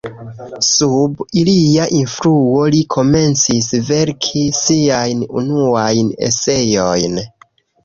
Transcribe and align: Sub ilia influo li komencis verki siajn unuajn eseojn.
Sub 0.67 1.11
ilia 1.41 1.85
influo 1.97 2.63
li 2.77 2.79
komencis 2.95 3.69
verki 3.91 4.43
siajn 4.63 5.23
unuajn 5.45 6.13
eseojn. 6.33 7.25